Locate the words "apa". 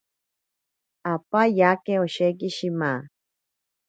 1.13-1.41